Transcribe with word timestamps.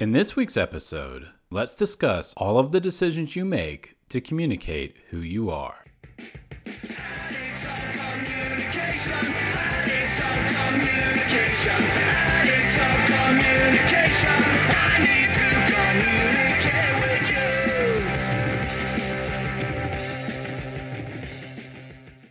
In 0.00 0.12
this 0.12 0.36
week's 0.36 0.56
episode, 0.56 1.30
let's 1.50 1.74
discuss 1.74 2.32
all 2.36 2.56
of 2.56 2.70
the 2.70 2.78
decisions 2.78 3.34
you 3.34 3.44
make 3.44 3.96
to 4.10 4.20
communicate 4.20 4.96
who 5.10 5.18
you 5.18 5.50
are. 5.50 5.86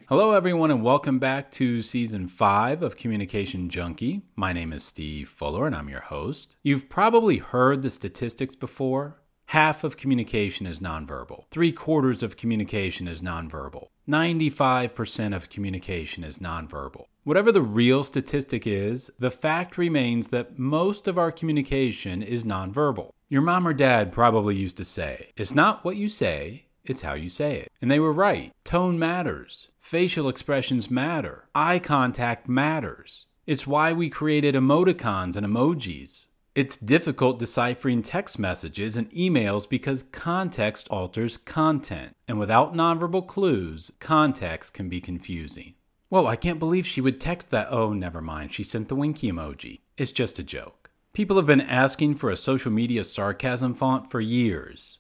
Hello, 0.10 0.32
everyone, 0.32 0.72
and 0.72 0.82
welcome 0.82 1.20
back 1.20 1.52
to 1.52 1.82
season 1.82 2.30
five 2.30 2.82
of 2.82 2.96
Communication 2.96 3.70
Junkie. 3.70 4.22
My 4.38 4.54
name 4.54 4.72
is 4.72 4.86
Steve 4.86 5.28
Fuller, 5.28 5.68
and 5.68 5.76
I'm 5.76 5.90
your 5.90 6.00
host. 6.00 6.56
You've 6.64 6.88
probably 6.88 7.40
heard 7.40 7.82
the 7.82 7.90
statistics 7.90 8.56
before. 8.56 9.18
Half 9.48 9.84
of 9.84 9.98
communication 9.98 10.66
is 10.66 10.80
nonverbal, 10.80 11.44
three 11.52 11.74
quarters 11.74 12.24
of 12.24 12.38
communication 12.38 13.06
is 13.06 13.22
nonverbal, 13.22 13.88
95% 14.08 15.36
of 15.36 15.50
communication 15.50 16.24
is 16.24 16.40
nonverbal. 16.40 17.08
Whatever 17.26 17.52
the 17.52 17.62
real 17.62 18.06
statistic 18.06 18.66
is, 18.66 19.12
the 19.20 19.30
fact 19.30 19.78
remains 19.78 20.30
that 20.30 20.58
most 20.58 21.10
of 21.10 21.18
our 21.18 21.34
communication 21.34 22.22
is 22.22 22.46
nonverbal. 22.46 23.10
Your 23.28 23.42
mom 23.42 23.68
or 23.68 23.74
dad 23.74 24.14
probably 24.14 24.56
used 24.56 24.78
to 24.78 24.86
say, 24.86 25.32
It's 25.36 25.54
not 25.54 25.84
what 25.84 25.98
you 25.98 26.08
say, 26.08 26.67
it's 26.90 27.02
how 27.02 27.14
you 27.14 27.30
say 27.30 27.58
it. 27.58 27.72
And 27.82 27.90
they 27.90 28.00
were 28.00 28.14
right. 28.14 28.54
Tone 28.64 28.98
matters. 29.00 29.70
Facial 29.80 30.28
expressions 30.28 30.92
matter. 30.92 31.48
Eye 31.56 31.80
contact 31.80 32.50
matters. 32.50 33.26
It's 33.46 33.66
why 33.66 33.94
we 33.94 34.10
created 34.10 34.56
emoticons 34.56 35.36
and 35.36 35.48
emojis. 35.48 36.28
It's 36.56 36.76
difficult 36.76 37.40
deciphering 37.40 38.02
text 38.02 38.40
messages 38.40 38.98
and 38.98 39.10
emails 39.12 39.70
because 39.70 40.04
context 40.12 40.88
alters 40.90 41.38
content. 41.38 42.16
And 42.28 42.40
without 42.40 42.74
nonverbal 42.74 43.28
clues, 43.28 43.92
context 44.00 44.74
can 44.74 44.90
be 44.90 45.00
confusing. 45.00 45.76
Whoa, 46.10 46.26
I 46.26 46.36
can't 46.36 46.60
believe 46.60 46.88
she 46.88 47.00
would 47.00 47.22
text 47.22 47.52
that. 47.52 47.68
Oh, 47.70 47.94
never 47.94 48.22
mind. 48.22 48.54
She 48.54 48.64
sent 48.64 48.88
the 48.88 48.96
winky 48.96 49.32
emoji. 49.32 49.82
It's 49.98 50.12
just 50.12 50.40
a 50.40 50.44
joke. 50.44 50.90
People 51.14 51.38
have 51.38 51.46
been 51.46 51.62
asking 51.62 52.16
for 52.16 52.30
a 52.30 52.38
social 52.38 52.72
media 52.72 53.04
sarcasm 53.04 53.74
font 53.74 54.10
for 54.10 54.20
years. 54.20 55.00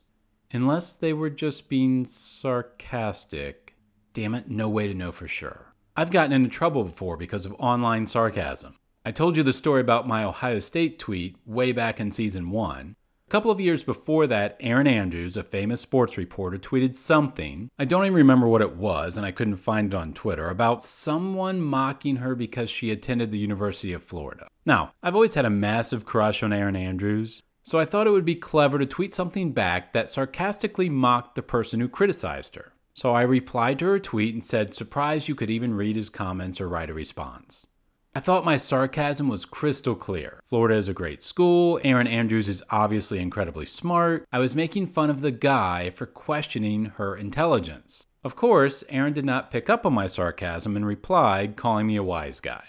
Unless 0.51 0.95
they 0.95 1.13
were 1.13 1.29
just 1.29 1.69
being 1.69 2.05
sarcastic. 2.05 3.75
Damn 4.13 4.33
it, 4.33 4.49
no 4.49 4.69
way 4.69 4.87
to 4.87 4.93
know 4.93 5.11
for 5.11 5.27
sure. 5.27 5.73
I've 5.95 6.11
gotten 6.11 6.31
into 6.31 6.49
trouble 6.49 6.83
before 6.83 7.17
because 7.17 7.45
of 7.45 7.55
online 7.59 8.07
sarcasm. 8.07 8.75
I 9.03 9.11
told 9.11 9.37
you 9.37 9.43
the 9.43 9.53
story 9.53 9.81
about 9.81 10.07
my 10.07 10.23
Ohio 10.23 10.59
State 10.59 10.99
tweet 10.99 11.35
way 11.45 11.71
back 11.71 11.99
in 11.99 12.11
season 12.11 12.49
one. 12.49 12.95
A 13.27 13.29
couple 13.29 13.51
of 13.51 13.59
years 13.59 13.83
before 13.83 14.25
that, 14.27 14.55
Erin 14.61 14.87
Andrews, 14.87 15.35
a 15.35 15.43
famous 15.43 15.81
sports 15.81 16.17
reporter, 16.17 16.57
tweeted 16.57 16.95
something. 16.95 17.69
I 17.77 17.83
don't 17.83 18.05
even 18.05 18.15
remember 18.15 18.47
what 18.47 18.61
it 18.61 18.77
was, 18.77 19.17
and 19.17 19.25
I 19.25 19.31
couldn't 19.31 19.57
find 19.57 19.93
it 19.93 19.97
on 19.97 20.13
Twitter, 20.13 20.49
about 20.49 20.81
someone 20.81 21.59
mocking 21.59 22.17
her 22.17 22.35
because 22.35 22.69
she 22.69 22.89
attended 22.89 23.31
the 23.31 23.37
University 23.37 23.91
of 23.91 24.03
Florida. 24.03 24.47
Now, 24.65 24.93
I've 25.03 25.15
always 25.15 25.33
had 25.33 25.43
a 25.43 25.49
massive 25.49 26.05
crush 26.05 26.41
on 26.41 26.53
Erin 26.53 26.77
Andrews, 26.77 27.43
so 27.67 27.77
I 27.77 27.83
thought 27.83 28.07
it 28.07 28.11
would 28.11 28.23
be 28.23 28.33
clever 28.33 28.79
to 28.79 28.85
tweet 28.85 29.11
something 29.11 29.51
back 29.51 29.91
that 29.91 30.07
sarcastically 30.07 30.87
mocked 30.87 31.35
the 31.35 31.41
person 31.41 31.81
who 31.81 31.89
criticized 31.89 32.55
her. 32.55 32.71
So 32.93 33.11
I 33.11 33.23
replied 33.23 33.77
to 33.79 33.87
her 33.87 33.99
tweet 33.99 34.33
and 34.33 34.41
said, 34.41 34.73
surprised 34.73 35.27
you 35.27 35.35
could 35.35 35.49
even 35.49 35.75
read 35.75 35.97
his 35.97 36.07
comments 36.09 36.61
or 36.61 36.69
write 36.69 36.89
a 36.89 36.93
response. 36.93 37.67
I 38.15 38.21
thought 38.21 38.45
my 38.45 38.55
sarcasm 38.55 39.27
was 39.27 39.43
crystal 39.43 39.95
clear. 39.95 40.39
Florida 40.47 40.75
is 40.75 40.87
a 40.87 40.93
great 40.93 41.21
school. 41.21 41.77
Erin 41.83 42.07
Andrews 42.07 42.47
is 42.47 42.63
obviously 42.69 43.19
incredibly 43.19 43.65
smart. 43.65 44.25
I 44.31 44.39
was 44.39 44.55
making 44.55 44.87
fun 44.87 45.09
of 45.09 45.19
the 45.19 45.31
guy 45.31 45.89
for 45.89 46.05
questioning 46.05 46.93
her 46.95 47.17
intelligence. 47.17 48.05
Of 48.23 48.37
course, 48.37 48.85
Erin 48.87 49.11
did 49.11 49.25
not 49.25 49.51
pick 49.51 49.69
up 49.69 49.85
on 49.85 49.91
my 49.91 50.07
sarcasm 50.07 50.77
and 50.77 50.85
replied, 50.85 51.57
calling 51.57 51.85
me 51.85 51.97
a 51.97 52.01
wise 52.01 52.39
guy. 52.39 52.63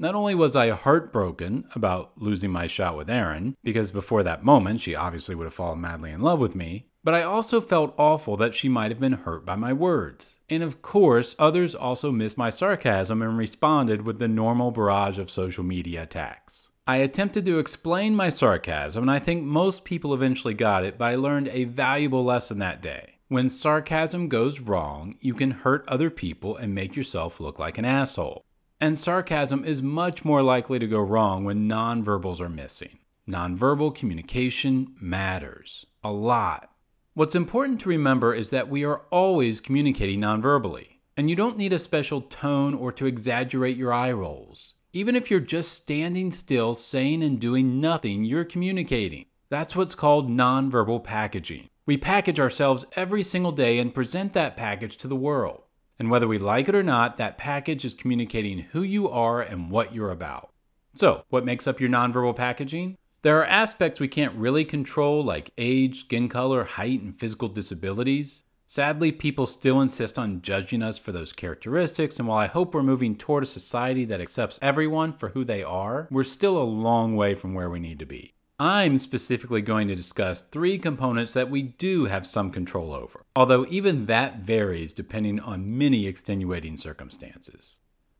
Not 0.00 0.14
only 0.14 0.34
was 0.34 0.54
I 0.54 0.68
heartbroken 0.70 1.64
about 1.74 2.12
losing 2.16 2.52
my 2.52 2.68
shot 2.68 2.96
with 2.96 3.10
Erin, 3.10 3.56
because 3.64 3.90
before 3.90 4.22
that 4.22 4.44
moment 4.44 4.80
she 4.80 4.94
obviously 4.94 5.34
would 5.34 5.46
have 5.46 5.54
fallen 5.54 5.80
madly 5.80 6.12
in 6.12 6.20
love 6.20 6.38
with 6.38 6.54
me, 6.54 6.86
but 7.02 7.14
I 7.14 7.22
also 7.22 7.60
felt 7.60 7.94
awful 7.98 8.36
that 8.36 8.54
she 8.54 8.68
might 8.68 8.92
have 8.92 9.00
been 9.00 9.14
hurt 9.14 9.44
by 9.44 9.56
my 9.56 9.72
words. 9.72 10.38
And 10.48 10.62
of 10.62 10.82
course, 10.82 11.34
others 11.36 11.74
also 11.74 12.12
missed 12.12 12.38
my 12.38 12.48
sarcasm 12.48 13.22
and 13.22 13.36
responded 13.36 14.02
with 14.02 14.20
the 14.20 14.28
normal 14.28 14.70
barrage 14.70 15.18
of 15.18 15.30
social 15.30 15.64
media 15.64 16.04
attacks. 16.04 16.68
I 16.86 16.98
attempted 16.98 17.44
to 17.46 17.58
explain 17.58 18.14
my 18.14 18.30
sarcasm, 18.30 19.02
and 19.02 19.10
I 19.10 19.18
think 19.18 19.42
most 19.42 19.84
people 19.84 20.14
eventually 20.14 20.54
got 20.54 20.84
it, 20.84 20.96
but 20.96 21.06
I 21.06 21.16
learned 21.16 21.48
a 21.48 21.64
valuable 21.64 22.24
lesson 22.24 22.60
that 22.60 22.80
day. 22.80 23.14
When 23.26 23.48
sarcasm 23.48 24.28
goes 24.28 24.60
wrong, 24.60 25.16
you 25.20 25.34
can 25.34 25.50
hurt 25.50 25.84
other 25.88 26.08
people 26.08 26.56
and 26.56 26.74
make 26.74 26.96
yourself 26.96 27.40
look 27.40 27.58
like 27.58 27.78
an 27.78 27.84
asshole. 27.84 28.44
And 28.80 28.96
sarcasm 28.96 29.64
is 29.64 29.82
much 29.82 30.24
more 30.24 30.40
likely 30.40 30.78
to 30.78 30.86
go 30.86 31.00
wrong 31.00 31.44
when 31.44 31.68
nonverbals 31.68 32.40
are 32.40 32.48
missing. 32.48 32.98
Nonverbal 33.28 33.92
communication 33.92 34.94
matters 35.00 35.84
a 36.04 36.12
lot. 36.12 36.70
What's 37.14 37.34
important 37.34 37.80
to 37.80 37.88
remember 37.88 38.32
is 38.32 38.50
that 38.50 38.68
we 38.68 38.84
are 38.84 39.00
always 39.10 39.60
communicating 39.60 40.20
nonverbally, 40.20 40.98
and 41.16 41.28
you 41.28 41.34
don't 41.34 41.56
need 41.56 41.72
a 41.72 41.78
special 41.80 42.20
tone 42.20 42.72
or 42.72 42.92
to 42.92 43.06
exaggerate 43.06 43.76
your 43.76 43.92
eye 43.92 44.12
rolls. 44.12 44.74
Even 44.92 45.16
if 45.16 45.28
you're 45.28 45.40
just 45.40 45.72
standing 45.72 46.30
still, 46.30 46.72
saying 46.72 47.24
and 47.24 47.40
doing 47.40 47.80
nothing, 47.80 48.22
you're 48.22 48.44
communicating. 48.44 49.24
That's 49.50 49.74
what's 49.74 49.96
called 49.96 50.30
nonverbal 50.30 51.02
packaging. 51.02 51.68
We 51.84 51.96
package 51.96 52.38
ourselves 52.38 52.84
every 52.94 53.24
single 53.24 53.52
day 53.52 53.80
and 53.80 53.92
present 53.92 54.34
that 54.34 54.56
package 54.56 54.96
to 54.98 55.08
the 55.08 55.16
world. 55.16 55.62
And 55.98 56.10
whether 56.10 56.28
we 56.28 56.38
like 56.38 56.68
it 56.68 56.74
or 56.74 56.82
not, 56.82 57.16
that 57.16 57.38
package 57.38 57.84
is 57.84 57.94
communicating 57.94 58.66
who 58.72 58.82
you 58.82 59.08
are 59.08 59.40
and 59.40 59.70
what 59.70 59.94
you're 59.94 60.10
about. 60.10 60.50
So, 60.94 61.24
what 61.28 61.44
makes 61.44 61.66
up 61.66 61.80
your 61.80 61.90
nonverbal 61.90 62.36
packaging? 62.36 62.96
There 63.22 63.38
are 63.40 63.46
aspects 63.46 63.98
we 63.98 64.08
can't 64.08 64.34
really 64.36 64.64
control, 64.64 65.24
like 65.24 65.50
age, 65.58 66.00
skin 66.00 66.28
color, 66.28 66.64
height, 66.64 67.02
and 67.02 67.18
physical 67.18 67.48
disabilities. 67.48 68.44
Sadly, 68.66 69.12
people 69.12 69.46
still 69.46 69.80
insist 69.80 70.18
on 70.18 70.42
judging 70.42 70.82
us 70.82 70.98
for 70.98 71.10
those 71.10 71.32
characteristics, 71.32 72.18
and 72.18 72.28
while 72.28 72.38
I 72.38 72.46
hope 72.46 72.74
we're 72.74 72.82
moving 72.82 73.16
toward 73.16 73.42
a 73.42 73.46
society 73.46 74.04
that 74.04 74.20
accepts 74.20 74.58
everyone 74.60 75.14
for 75.14 75.30
who 75.30 75.42
they 75.42 75.62
are, 75.62 76.06
we're 76.10 76.22
still 76.22 76.58
a 76.58 76.62
long 76.62 77.16
way 77.16 77.34
from 77.34 77.54
where 77.54 77.70
we 77.70 77.80
need 77.80 77.98
to 77.98 78.06
be. 78.06 78.34
I'm 78.60 78.98
specifically 78.98 79.62
going 79.62 79.86
to 79.86 79.94
discuss 79.94 80.40
three 80.40 80.78
components 80.78 81.32
that 81.34 81.48
we 81.48 81.62
do 81.62 82.06
have 82.06 82.26
some 82.26 82.50
control 82.50 82.92
over, 82.92 83.24
although 83.36 83.64
even 83.70 84.06
that 84.06 84.40
varies 84.40 84.92
depending 84.92 85.38
on 85.38 85.78
many 85.78 86.08
extenuating 86.08 86.76
circumstances. 86.76 87.78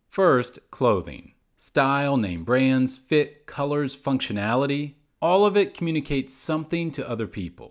First, 0.08 0.60
clothing. 0.70 1.32
Style, 1.56 2.16
name 2.16 2.44
brands, 2.44 2.98
fit, 2.98 3.46
colors, 3.46 3.96
functionality, 3.96 4.94
all 5.20 5.44
of 5.44 5.56
it 5.56 5.74
communicates 5.74 6.34
something 6.34 6.92
to 6.92 7.10
other 7.10 7.26
people. 7.26 7.70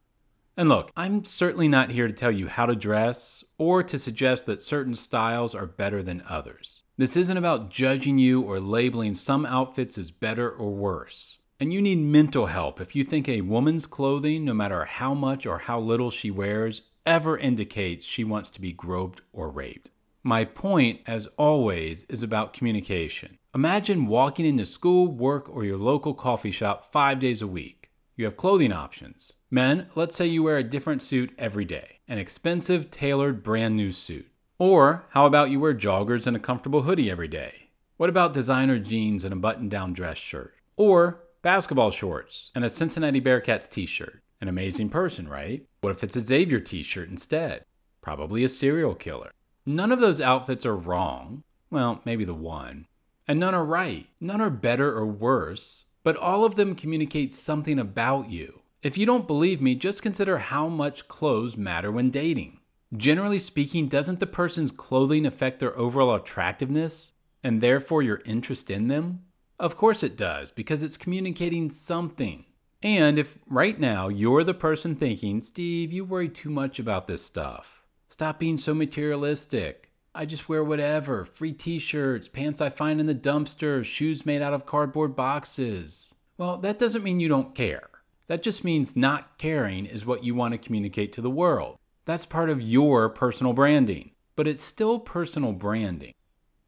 And 0.58 0.68
look, 0.68 0.92
I'm 0.98 1.24
certainly 1.24 1.70
not 1.70 1.92
here 1.92 2.08
to 2.08 2.14
tell 2.14 2.34
you 2.34 2.50
how 2.50 2.66
to 2.66 2.76
dress 2.76 3.46
or 3.58 3.82
to 3.82 3.98
suggest 3.98 4.46
that 4.46 4.62
certain 4.62 4.96
styles 4.96 5.56
are 5.56 5.68
better 5.68 6.04
than 6.04 6.22
others. 6.28 6.82
This 6.98 7.16
isn't 7.16 7.38
about 7.38 7.70
judging 7.70 8.18
you 8.18 8.42
or 8.42 8.60
labeling 8.60 9.16
some 9.16 9.46
outfits 9.46 9.98
as 9.98 10.12
better 10.12 10.50
or 10.52 10.72
worse. 10.72 11.38
And 11.60 11.74
you 11.74 11.82
need 11.82 11.98
mental 11.98 12.46
help 12.46 12.80
if 12.80 12.96
you 12.96 13.04
think 13.04 13.28
a 13.28 13.42
woman's 13.42 13.88
clothing, 13.88 14.46
no 14.46 14.54
matter 14.54 14.86
how 14.86 15.16
much 15.16 15.48
or 15.48 15.58
how 15.58 15.80
little 15.80 16.12
she 16.12 16.30
wears, 16.30 16.84
ever 17.04 17.36
indicates 17.36 18.06
she 18.06 18.24
wants 18.24 18.52
to 18.52 18.62
be 18.62 18.72
groped 18.72 19.22
or 19.34 19.50
raped. 19.50 19.90
My 20.22 20.46
point, 20.46 21.00
as 21.08 21.28
always, 21.36 22.04
is 22.10 22.22
about 22.22 22.54
communication. 22.54 23.40
Imagine 23.56 24.06
walking 24.06 24.46
into 24.46 24.68
school, 24.68 25.08
work, 25.08 25.50
or 25.50 25.64
your 25.64 25.78
local 25.78 26.14
coffee 26.14 26.52
shop 26.52 26.86
five 26.86 27.18
days 27.18 27.42
a 27.42 27.48
week. 27.48 27.90
You 28.16 28.26
have 28.26 28.38
clothing 28.38 28.72
options. 28.72 29.34
Men, 29.50 29.88
let's 29.96 30.16
say 30.16 30.28
you 30.28 30.44
wear 30.44 30.58
a 30.58 30.64
different 30.64 31.02
suit 31.02 31.34
every 31.40 31.66
day, 31.66 32.02
an 32.08 32.20
expensive, 32.20 32.92
tailored, 32.92 33.42
brand 33.42 33.76
new 33.76 33.92
suit. 33.92 34.28
Or 34.60 35.06
how 35.10 35.26
about 35.26 35.50
you 35.50 35.60
wear 35.60 35.74
joggers 35.74 36.28
and 36.28 36.36
a 36.36 36.40
comfortable 36.40 36.84
hoodie 36.84 37.10
every 37.10 37.28
day? 37.28 37.70
What 37.96 38.10
about 38.10 38.34
designer 38.34 38.78
jeans 38.78 39.24
and 39.24 39.34
a 39.34 39.38
button 39.38 39.70
down 39.70 39.94
dress 39.94 40.18
shirt? 40.18 40.54
Or 40.76 41.24
basketball 41.42 41.92
shorts, 41.92 42.52
and 42.56 42.66
a 42.66 42.70
Cincinnati 42.70 43.22
Bearcats 43.22 43.70
t 43.70 43.86
shirt. 43.86 44.22
An 44.40 44.48
amazing 44.48 44.90
person, 44.90 45.28
right? 45.28 45.66
What 45.82 45.92
if 45.92 46.04
it's 46.04 46.16
a 46.16 46.22
Xavier 46.22 46.60
t 46.60 46.84
shirt 46.84 47.10
instead? 47.10 47.64
Probably 48.02 48.44
a 48.44 48.50
serial 48.50 48.96
killer. 48.96 49.32
None 49.66 49.92
of 49.92 50.00
those 50.00 50.22
outfits 50.22 50.66
are 50.66 50.76
wrong. 50.76 51.44
Well, 51.70 52.02
maybe 52.06 52.24
the 52.24 52.34
one. 52.34 52.88
And 53.28 53.40
none 53.40 53.54
are 53.54 53.66
right. 53.66 54.08
None 54.22 54.40
are 54.40 54.50
better 54.50 54.96
or 54.96 55.06
worse. 55.06 55.86
But 56.04 56.16
all 56.16 56.46
of 56.46 56.56
them 56.56 56.76
communicate 56.76 57.34
something 57.34 57.78
about 57.78 58.30
you. 58.30 58.62
If 58.82 58.98
you 58.98 59.06
don't 59.06 59.28
believe 59.28 59.62
me, 59.62 59.76
just 59.76 60.02
consider 60.02 60.38
how 60.38 60.68
much 60.68 61.10
clothes 61.10 61.58
matter 61.58 61.92
when 61.92 62.10
dating. 62.10 62.60
Generally 62.96 63.40
speaking, 63.40 63.90
doesn't 63.90 64.22
the 64.22 64.28
person's 64.28 64.72
clothing 64.72 65.26
affect 65.26 65.60
their 65.60 65.78
overall 65.78 66.16
attractiveness 66.16 67.12
and 67.44 67.60
therefore 67.60 68.02
your 68.02 68.22
interest 68.24 68.70
in 68.72 68.88
them? 68.88 69.24
Of 69.60 69.76
course 69.76 70.04
it 70.04 70.16
does, 70.16 70.52
because 70.52 70.84
it's 70.84 70.98
communicating 70.98 71.72
something. 71.72 72.46
And 72.84 73.18
if 73.18 73.40
right 73.48 73.80
now 73.80 74.08
you're 74.08 74.44
the 74.44 74.54
person 74.54 74.96
thinking, 74.96 75.42
Steve, 75.42 75.92
you 75.92 76.06
worry 76.06 76.30
too 76.30 76.52
much 76.52 76.78
about 76.78 77.08
this 77.08 77.26
stuff, 77.26 77.84
stop 78.08 78.38
being 78.38 78.58
so 78.58 78.76
materialistic. 78.76 79.92
I 80.14 80.26
just 80.26 80.48
wear 80.48 80.64
whatever 80.64 81.26
free 81.26 81.54
t 81.54 81.80
shirts, 81.80 82.28
pants 82.28 82.62
I 82.62 82.70
find 82.70 83.00
in 83.00 83.08
the 83.08 83.16
dumpster, 83.16 83.84
shoes 83.84 84.26
made 84.26 84.42
out 84.42 84.54
of 84.54 84.66
cardboard 84.66 85.16
boxes. 85.16 86.14
Well, 86.38 86.58
that 86.58 86.78
doesn't 86.78 87.04
mean 87.04 87.20
you 87.20 87.28
don't 87.28 87.56
care. 87.56 87.90
That 88.28 88.44
just 88.44 88.64
means 88.64 88.96
not 88.96 89.38
caring 89.40 89.86
is 89.86 90.06
what 90.06 90.24
you 90.24 90.36
want 90.36 90.52
to 90.52 90.58
communicate 90.60 91.14
to 91.14 91.22
the 91.22 91.30
world. 91.32 91.78
That's 92.06 92.26
part 92.26 92.50
of 92.50 92.62
your 92.62 93.10
personal 93.10 93.54
branding, 93.54 94.12
but 94.36 94.48
it's 94.48 94.64
still 94.64 95.00
personal 95.00 95.52
branding. 95.52 96.14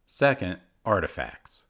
Second, 0.06 0.59
artifacts. 0.85 1.65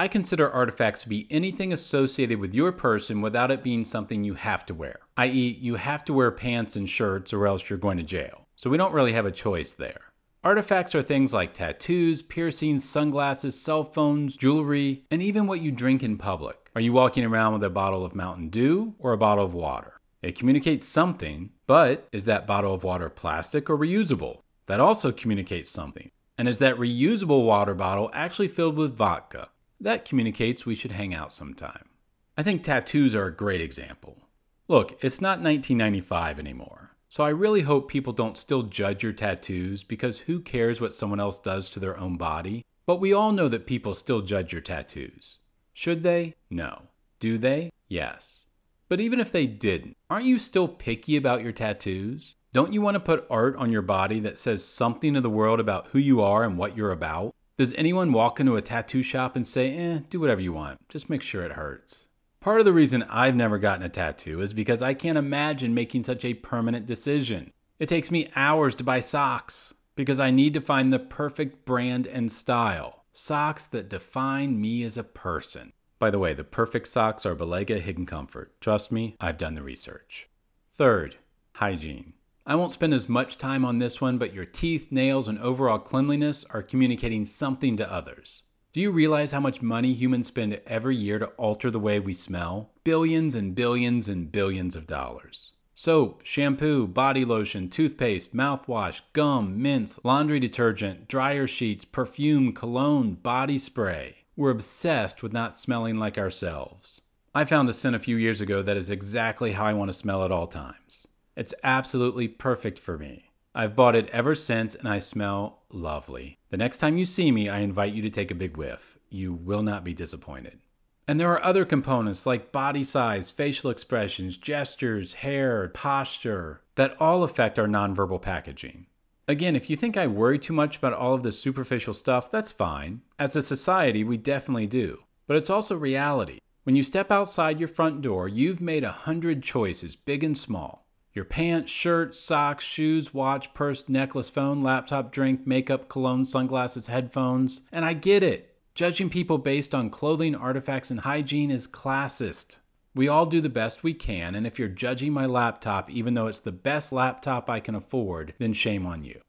I 0.00 0.08
consider 0.08 0.50
artifacts 0.50 1.02
to 1.02 1.10
be 1.10 1.26
anything 1.28 1.74
associated 1.74 2.40
with 2.40 2.54
your 2.54 2.72
person 2.72 3.20
without 3.20 3.50
it 3.50 3.62
being 3.62 3.84
something 3.84 4.24
you 4.24 4.32
have 4.32 4.64
to 4.64 4.72
wear, 4.72 5.00
i.e., 5.18 5.58
you 5.60 5.74
have 5.74 6.06
to 6.06 6.14
wear 6.14 6.30
pants 6.30 6.74
and 6.74 6.88
shirts 6.88 7.34
or 7.34 7.46
else 7.46 7.68
you're 7.68 7.78
going 7.78 7.98
to 7.98 8.02
jail. 8.02 8.46
So 8.56 8.70
we 8.70 8.78
don't 8.78 8.94
really 8.94 9.12
have 9.12 9.26
a 9.26 9.30
choice 9.30 9.74
there. 9.74 10.00
Artifacts 10.42 10.94
are 10.94 11.02
things 11.02 11.34
like 11.34 11.52
tattoos, 11.52 12.22
piercings, 12.22 12.82
sunglasses, 12.82 13.60
cell 13.60 13.84
phones, 13.84 14.38
jewelry, 14.38 15.04
and 15.10 15.20
even 15.20 15.46
what 15.46 15.60
you 15.60 15.70
drink 15.70 16.02
in 16.02 16.16
public. 16.16 16.70
Are 16.74 16.80
you 16.80 16.94
walking 16.94 17.26
around 17.26 17.52
with 17.52 17.64
a 17.64 17.68
bottle 17.68 18.02
of 18.02 18.14
Mountain 18.14 18.48
Dew 18.48 18.94
or 18.98 19.12
a 19.12 19.18
bottle 19.18 19.44
of 19.44 19.52
water? 19.52 20.00
It 20.22 20.34
communicates 20.34 20.86
something, 20.86 21.50
but 21.66 22.08
is 22.10 22.24
that 22.24 22.46
bottle 22.46 22.72
of 22.72 22.84
water 22.84 23.10
plastic 23.10 23.68
or 23.68 23.76
reusable? 23.76 24.38
That 24.64 24.80
also 24.80 25.12
communicates 25.12 25.68
something. 25.68 26.10
And 26.38 26.48
is 26.48 26.58
that 26.60 26.78
reusable 26.78 27.44
water 27.44 27.74
bottle 27.74 28.10
actually 28.14 28.48
filled 28.48 28.78
with 28.78 28.96
vodka? 28.96 29.50
That 29.80 30.04
communicates 30.04 30.66
we 30.66 30.74
should 30.74 30.92
hang 30.92 31.14
out 31.14 31.32
sometime. 31.32 31.88
I 32.36 32.42
think 32.42 32.62
tattoos 32.62 33.14
are 33.14 33.24
a 33.24 33.34
great 33.34 33.62
example. 33.62 34.28
Look, 34.68 35.02
it's 35.02 35.22
not 35.22 35.40
1995 35.40 36.38
anymore, 36.38 36.90
so 37.08 37.24
I 37.24 37.30
really 37.30 37.62
hope 37.62 37.90
people 37.90 38.12
don't 38.12 38.36
still 38.36 38.64
judge 38.64 39.02
your 39.02 39.14
tattoos 39.14 39.82
because 39.82 40.18
who 40.20 40.40
cares 40.40 40.80
what 40.80 40.94
someone 40.94 41.18
else 41.18 41.38
does 41.38 41.70
to 41.70 41.80
their 41.80 41.98
own 41.98 42.18
body? 42.18 42.64
But 42.84 43.00
we 43.00 43.12
all 43.12 43.32
know 43.32 43.48
that 43.48 43.66
people 43.66 43.94
still 43.94 44.20
judge 44.20 44.52
your 44.52 44.60
tattoos. 44.60 45.38
Should 45.72 46.02
they? 46.02 46.34
No. 46.50 46.82
Do 47.18 47.38
they? 47.38 47.70
Yes. 47.88 48.44
But 48.88 49.00
even 49.00 49.18
if 49.18 49.32
they 49.32 49.46
didn't, 49.46 49.96
aren't 50.10 50.26
you 50.26 50.38
still 50.38 50.68
picky 50.68 51.16
about 51.16 51.42
your 51.42 51.52
tattoos? 51.52 52.36
Don't 52.52 52.72
you 52.72 52.82
want 52.82 52.96
to 52.96 53.00
put 53.00 53.26
art 53.30 53.56
on 53.56 53.72
your 53.72 53.82
body 53.82 54.20
that 54.20 54.36
says 54.36 54.64
something 54.64 55.14
to 55.14 55.20
the 55.20 55.30
world 55.30 55.58
about 55.58 55.86
who 55.88 55.98
you 55.98 56.20
are 56.20 56.44
and 56.44 56.58
what 56.58 56.76
you're 56.76 56.92
about? 56.92 57.34
Does 57.60 57.74
anyone 57.74 58.14
walk 58.14 58.40
into 58.40 58.56
a 58.56 58.62
tattoo 58.62 59.02
shop 59.02 59.36
and 59.36 59.46
say, 59.46 59.76
eh, 59.76 59.98
do 60.08 60.18
whatever 60.18 60.40
you 60.40 60.54
want, 60.54 60.78
just 60.88 61.10
make 61.10 61.20
sure 61.20 61.42
it 61.42 61.52
hurts? 61.52 62.06
Part 62.40 62.58
of 62.58 62.64
the 62.64 62.72
reason 62.72 63.02
I've 63.02 63.36
never 63.36 63.58
gotten 63.58 63.84
a 63.84 63.90
tattoo 63.90 64.40
is 64.40 64.54
because 64.54 64.80
I 64.80 64.94
can't 64.94 65.18
imagine 65.18 65.74
making 65.74 66.04
such 66.04 66.24
a 66.24 66.32
permanent 66.32 66.86
decision. 66.86 67.52
It 67.78 67.90
takes 67.90 68.10
me 68.10 68.30
hours 68.34 68.74
to 68.76 68.82
buy 68.82 69.00
socks 69.00 69.74
because 69.94 70.18
I 70.18 70.30
need 70.30 70.54
to 70.54 70.62
find 70.62 70.90
the 70.90 70.98
perfect 70.98 71.66
brand 71.66 72.06
and 72.06 72.32
style. 72.32 73.04
Socks 73.12 73.66
that 73.66 73.90
define 73.90 74.58
me 74.58 74.82
as 74.82 74.96
a 74.96 75.04
person. 75.04 75.74
By 75.98 76.08
the 76.08 76.18
way, 76.18 76.32
the 76.32 76.44
perfect 76.44 76.88
socks 76.88 77.26
are 77.26 77.36
Balega 77.36 77.78
Hidden 77.78 78.06
Comfort. 78.06 78.58
Trust 78.62 78.90
me, 78.90 79.16
I've 79.20 79.36
done 79.36 79.52
the 79.52 79.62
research. 79.62 80.30
Third, 80.78 81.16
hygiene. 81.56 82.14
I 82.46 82.54
won't 82.54 82.72
spend 82.72 82.94
as 82.94 83.08
much 83.08 83.38
time 83.38 83.64
on 83.64 83.78
this 83.78 84.00
one, 84.00 84.18
but 84.18 84.34
your 84.34 84.44
teeth, 84.44 84.90
nails, 84.90 85.28
and 85.28 85.38
overall 85.38 85.78
cleanliness 85.78 86.44
are 86.50 86.62
communicating 86.62 87.24
something 87.24 87.76
to 87.76 87.92
others. 87.92 88.42
Do 88.72 88.80
you 88.80 88.90
realize 88.90 89.32
how 89.32 89.40
much 89.40 89.62
money 89.62 89.92
humans 89.92 90.28
spend 90.28 90.60
every 90.66 90.94
year 90.94 91.18
to 91.18 91.26
alter 91.26 91.70
the 91.70 91.80
way 91.80 91.98
we 91.98 92.14
smell? 92.14 92.70
Billions 92.84 93.34
and 93.34 93.54
billions 93.54 94.08
and 94.08 94.30
billions 94.30 94.76
of 94.76 94.86
dollars. 94.86 95.52
Soap, 95.74 96.20
shampoo, 96.24 96.86
body 96.86 97.24
lotion, 97.24 97.68
toothpaste, 97.68 98.34
mouthwash, 98.34 99.00
gum, 99.12 99.60
mints, 99.60 99.98
laundry 100.04 100.38
detergent, 100.38 101.08
dryer 101.08 101.46
sheets, 101.46 101.84
perfume, 101.84 102.52
cologne, 102.52 103.14
body 103.14 103.58
spray. 103.58 104.18
We're 104.36 104.50
obsessed 104.50 105.22
with 105.22 105.32
not 105.32 105.54
smelling 105.54 105.98
like 105.98 106.16
ourselves. 106.16 107.00
I 107.34 107.44
found 107.44 107.68
a 107.68 107.72
scent 107.72 107.96
a 107.96 108.00
few 108.00 108.16
years 108.16 108.40
ago 108.40 108.62
that 108.62 108.76
is 108.76 108.90
exactly 108.90 109.52
how 109.52 109.64
I 109.64 109.72
want 109.72 109.88
to 109.88 109.98
smell 109.98 110.24
at 110.24 110.30
all 110.30 110.46
times. 110.46 110.99
It's 111.36 111.54
absolutely 111.62 112.28
perfect 112.28 112.78
for 112.78 112.98
me. 112.98 113.30
I've 113.54 113.76
bought 113.76 113.96
it 113.96 114.08
ever 114.10 114.34
since 114.34 114.74
and 114.74 114.88
I 114.88 114.98
smell 114.98 115.62
lovely. 115.70 116.38
The 116.50 116.56
next 116.56 116.78
time 116.78 116.98
you 116.98 117.04
see 117.04 117.32
me, 117.32 117.48
I 117.48 117.60
invite 117.60 117.94
you 117.94 118.02
to 118.02 118.10
take 118.10 118.30
a 118.30 118.34
big 118.34 118.56
whiff. 118.56 118.98
You 119.08 119.32
will 119.32 119.62
not 119.62 119.84
be 119.84 119.94
disappointed. 119.94 120.60
And 121.08 121.18
there 121.18 121.32
are 121.32 121.44
other 121.44 121.64
components 121.64 122.26
like 122.26 122.52
body 122.52 122.84
size, 122.84 123.30
facial 123.30 123.70
expressions, 123.70 124.36
gestures, 124.36 125.14
hair, 125.14 125.68
posture 125.74 126.62
that 126.76 126.96
all 127.00 127.24
affect 127.24 127.58
our 127.58 127.66
nonverbal 127.66 128.22
packaging. 128.22 128.86
Again, 129.26 129.56
if 129.56 129.68
you 129.68 129.76
think 129.76 129.96
I 129.96 130.06
worry 130.06 130.38
too 130.38 130.52
much 130.52 130.76
about 130.76 130.92
all 130.92 131.14
of 131.14 131.22
this 131.22 131.38
superficial 131.38 131.94
stuff, 131.94 132.30
that's 132.30 132.52
fine. 132.52 133.02
As 133.18 133.34
a 133.34 133.42
society, 133.42 134.04
we 134.04 134.16
definitely 134.16 134.66
do. 134.66 135.02
But 135.26 135.36
it's 135.36 135.50
also 135.50 135.76
reality. 135.76 136.38
When 136.64 136.76
you 136.76 136.82
step 136.82 137.10
outside 137.10 137.58
your 137.58 137.68
front 137.68 138.02
door, 138.02 138.28
you've 138.28 138.60
made 138.60 138.84
a 138.84 138.92
hundred 138.92 139.42
choices, 139.42 139.96
big 139.96 140.22
and 140.22 140.36
small. 140.36 140.86
Your 141.12 141.24
pants, 141.24 141.72
shirt, 141.72 142.14
socks, 142.14 142.64
shoes, 142.64 143.12
watch, 143.12 143.52
purse, 143.52 143.88
necklace, 143.88 144.30
phone, 144.30 144.60
laptop, 144.60 145.10
drink, 145.10 145.46
makeup, 145.46 145.88
cologne, 145.88 146.24
sunglasses, 146.24 146.86
headphones. 146.86 147.62
And 147.72 147.84
I 147.84 147.94
get 147.94 148.22
it. 148.22 148.54
Judging 148.74 149.10
people 149.10 149.38
based 149.38 149.74
on 149.74 149.90
clothing, 149.90 150.34
artifacts, 150.34 150.90
and 150.90 151.00
hygiene 151.00 151.50
is 151.50 151.66
classist. 151.66 152.60
We 152.94 153.08
all 153.08 153.26
do 153.26 153.40
the 153.40 153.48
best 153.48 153.82
we 153.82 153.94
can, 153.94 154.34
and 154.34 154.46
if 154.46 154.58
you're 154.58 154.68
judging 154.68 155.12
my 155.12 155.26
laptop 155.26 155.90
even 155.90 156.14
though 156.14 156.26
it's 156.26 156.40
the 156.40 156.52
best 156.52 156.92
laptop 156.92 157.50
I 157.50 157.60
can 157.60 157.74
afford, 157.74 158.34
then 158.38 158.52
shame 158.52 158.86
on 158.86 159.04
you. 159.04 159.20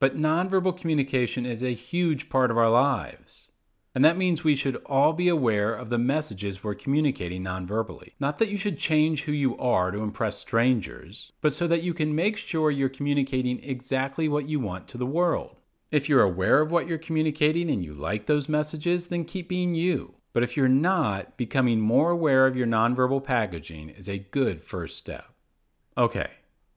But 0.00 0.16
nonverbal 0.16 0.78
communication 0.78 1.44
is 1.44 1.62
a 1.62 1.74
huge 1.74 2.28
part 2.28 2.50
of 2.50 2.58
our 2.58 2.70
lives. 2.70 3.47
And 3.98 4.04
that 4.04 4.16
means 4.16 4.44
we 4.44 4.54
should 4.54 4.76
all 4.86 5.12
be 5.12 5.26
aware 5.26 5.74
of 5.74 5.88
the 5.88 5.98
messages 5.98 6.62
we're 6.62 6.76
communicating 6.76 7.42
nonverbally. 7.42 8.12
Not 8.20 8.38
that 8.38 8.48
you 8.48 8.56
should 8.56 8.78
change 8.78 9.24
who 9.24 9.32
you 9.32 9.58
are 9.58 9.90
to 9.90 10.04
impress 10.04 10.38
strangers, 10.38 11.32
but 11.40 11.52
so 11.52 11.66
that 11.66 11.82
you 11.82 11.92
can 11.92 12.14
make 12.14 12.36
sure 12.36 12.70
you're 12.70 12.88
communicating 12.88 13.60
exactly 13.60 14.28
what 14.28 14.48
you 14.48 14.60
want 14.60 14.86
to 14.86 14.98
the 14.98 15.04
world. 15.04 15.56
If 15.90 16.08
you're 16.08 16.22
aware 16.22 16.60
of 16.60 16.70
what 16.70 16.86
you're 16.86 16.96
communicating 16.96 17.68
and 17.68 17.84
you 17.84 17.92
like 17.92 18.26
those 18.26 18.48
messages, 18.48 19.08
then 19.08 19.24
keep 19.24 19.48
being 19.48 19.74
you. 19.74 20.14
But 20.32 20.44
if 20.44 20.56
you're 20.56 20.68
not, 20.68 21.36
becoming 21.36 21.80
more 21.80 22.10
aware 22.10 22.46
of 22.46 22.56
your 22.56 22.68
nonverbal 22.68 23.24
packaging 23.24 23.88
is 23.88 24.08
a 24.08 24.18
good 24.18 24.62
first 24.62 24.96
step. 24.96 25.26
Okay, 25.96 26.30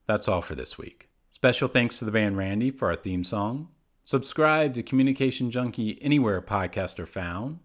that's 0.07 0.27
all 0.27 0.41
for 0.41 0.55
this 0.55 0.79
week. 0.79 1.07
Special 1.29 1.67
thanks 1.67 1.99
to 1.99 2.05
the 2.05 2.11
band 2.11 2.35
Randy 2.35 2.71
for 2.71 2.89
our 2.89 2.95
theme 2.95 3.23
song. 3.23 3.67
Subscribe 4.03 4.73
to 4.73 4.83
Communication 4.83 5.51
Junkie 5.51 6.01
anywhere 6.01 6.41
podcasts 6.41 6.99
are 6.99 7.05
found. 7.05 7.59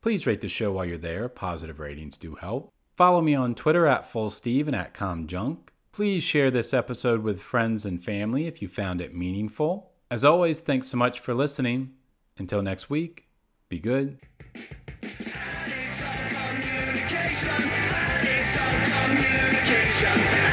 Please 0.00 0.26
rate 0.26 0.42
the 0.42 0.48
show 0.48 0.72
while 0.72 0.84
you're 0.84 0.98
there. 0.98 1.28
Positive 1.28 1.80
ratings 1.80 2.18
do 2.18 2.34
help. 2.36 2.72
Follow 2.94 3.20
me 3.20 3.34
on 3.34 3.54
Twitter 3.54 3.86
at 3.86 4.10
FullSteve 4.10 4.66
and 4.66 4.76
at 4.76 4.92
ComJunk. 4.92 5.68
Please 5.92 6.22
share 6.22 6.50
this 6.50 6.74
episode 6.74 7.22
with 7.22 7.40
friends 7.40 7.86
and 7.86 8.04
family 8.04 8.46
if 8.46 8.60
you 8.60 8.68
found 8.68 9.00
it 9.00 9.14
meaningful. 9.14 9.92
As 10.10 10.24
always, 10.24 10.60
thanks 10.60 10.88
so 10.88 10.96
much 10.96 11.20
for 11.20 11.34
listening. 11.34 11.94
Until 12.36 12.62
next 12.62 12.88
week, 12.90 13.28
be 13.68 13.78
good. 13.78 14.18
Communication. 16.42 17.48
Communication. 19.04 20.47